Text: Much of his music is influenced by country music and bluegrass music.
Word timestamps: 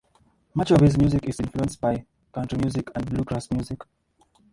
Much 0.55 0.71
of 0.71 0.79
his 0.81 0.97
music 0.97 1.25
is 1.29 1.39
influenced 1.39 1.79
by 1.79 2.03
country 2.33 2.57
music 2.57 2.89
and 2.95 3.05
bluegrass 3.07 3.51
music. 3.51 3.81